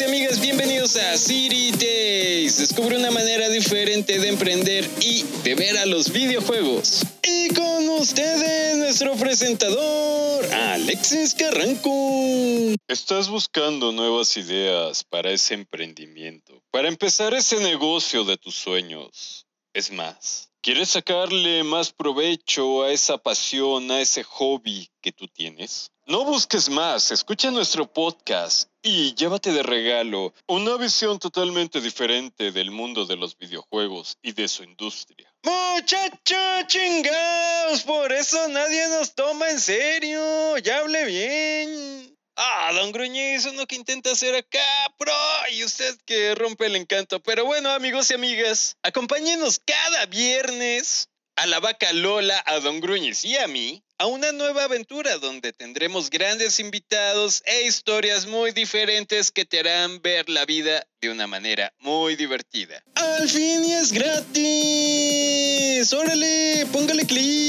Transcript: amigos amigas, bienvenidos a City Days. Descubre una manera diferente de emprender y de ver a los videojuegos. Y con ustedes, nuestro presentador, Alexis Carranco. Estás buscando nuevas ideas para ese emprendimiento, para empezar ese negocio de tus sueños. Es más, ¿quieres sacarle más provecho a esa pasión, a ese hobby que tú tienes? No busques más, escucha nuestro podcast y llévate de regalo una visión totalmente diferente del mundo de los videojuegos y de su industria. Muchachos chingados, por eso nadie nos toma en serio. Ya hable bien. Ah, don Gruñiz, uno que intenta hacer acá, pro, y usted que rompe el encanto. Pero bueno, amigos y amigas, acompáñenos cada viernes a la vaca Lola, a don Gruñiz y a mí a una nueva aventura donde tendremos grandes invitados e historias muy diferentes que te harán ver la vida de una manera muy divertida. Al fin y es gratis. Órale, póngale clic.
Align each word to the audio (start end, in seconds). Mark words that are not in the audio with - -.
amigos 0.00 0.28
amigas, 0.28 0.40
bienvenidos 0.40 0.96
a 0.96 1.16
City 1.16 1.72
Days. 1.72 2.58
Descubre 2.58 2.96
una 2.96 3.10
manera 3.10 3.48
diferente 3.48 4.18
de 4.20 4.28
emprender 4.28 4.88
y 5.00 5.24
de 5.42 5.54
ver 5.56 5.76
a 5.76 5.86
los 5.86 6.12
videojuegos. 6.12 7.04
Y 7.24 7.52
con 7.54 7.88
ustedes, 7.88 8.76
nuestro 8.76 9.16
presentador, 9.16 10.44
Alexis 10.52 11.34
Carranco. 11.34 11.90
Estás 12.86 13.28
buscando 13.28 13.90
nuevas 13.90 14.36
ideas 14.36 15.02
para 15.02 15.32
ese 15.32 15.54
emprendimiento, 15.54 16.62
para 16.70 16.86
empezar 16.86 17.34
ese 17.34 17.58
negocio 17.58 18.24
de 18.24 18.36
tus 18.36 18.54
sueños. 18.54 19.47
Es 19.78 19.92
más, 19.92 20.50
¿quieres 20.60 20.90
sacarle 20.90 21.62
más 21.62 21.92
provecho 21.92 22.82
a 22.82 22.90
esa 22.90 23.16
pasión, 23.16 23.92
a 23.92 24.00
ese 24.00 24.24
hobby 24.24 24.90
que 25.00 25.12
tú 25.12 25.28
tienes? 25.28 25.92
No 26.04 26.24
busques 26.24 26.68
más, 26.68 27.12
escucha 27.12 27.52
nuestro 27.52 27.86
podcast 27.86 28.68
y 28.82 29.14
llévate 29.14 29.52
de 29.52 29.62
regalo 29.62 30.34
una 30.48 30.76
visión 30.78 31.20
totalmente 31.20 31.80
diferente 31.80 32.50
del 32.50 32.72
mundo 32.72 33.06
de 33.06 33.14
los 33.14 33.38
videojuegos 33.38 34.18
y 34.20 34.32
de 34.32 34.48
su 34.48 34.64
industria. 34.64 35.32
Muchachos 35.44 36.66
chingados, 36.66 37.82
por 37.84 38.12
eso 38.12 38.48
nadie 38.48 38.88
nos 38.88 39.14
toma 39.14 39.48
en 39.48 39.60
serio. 39.60 40.58
Ya 40.58 40.78
hable 40.78 41.04
bien. 41.04 42.07
Ah, 42.40 42.70
don 42.72 42.92
Gruñiz, 42.92 43.46
uno 43.46 43.66
que 43.66 43.74
intenta 43.74 44.12
hacer 44.12 44.36
acá, 44.36 44.94
pro, 44.96 45.12
y 45.50 45.64
usted 45.64 45.98
que 46.06 46.36
rompe 46.36 46.66
el 46.66 46.76
encanto. 46.76 47.20
Pero 47.20 47.44
bueno, 47.44 47.68
amigos 47.70 48.12
y 48.12 48.14
amigas, 48.14 48.76
acompáñenos 48.84 49.60
cada 49.66 50.06
viernes 50.06 51.08
a 51.34 51.46
la 51.46 51.58
vaca 51.58 51.92
Lola, 51.92 52.40
a 52.46 52.60
don 52.60 52.78
Gruñiz 52.78 53.24
y 53.24 53.36
a 53.36 53.48
mí 53.48 53.82
a 53.98 54.06
una 54.06 54.30
nueva 54.30 54.64
aventura 54.64 55.18
donde 55.18 55.52
tendremos 55.52 56.10
grandes 56.10 56.60
invitados 56.60 57.42
e 57.44 57.62
historias 57.62 58.26
muy 58.26 58.52
diferentes 58.52 59.32
que 59.32 59.44
te 59.44 59.58
harán 59.58 60.00
ver 60.00 60.28
la 60.28 60.44
vida 60.44 60.86
de 61.00 61.10
una 61.10 61.26
manera 61.26 61.72
muy 61.80 62.14
divertida. 62.14 62.80
Al 62.94 63.28
fin 63.28 63.64
y 63.64 63.72
es 63.72 63.92
gratis. 63.92 65.92
Órale, 65.92 66.66
póngale 66.72 67.04
clic. 67.04 67.47